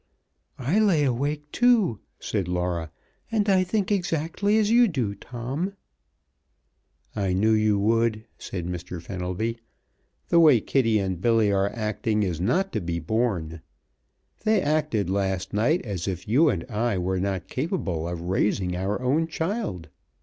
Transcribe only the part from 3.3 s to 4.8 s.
"and I think exactly as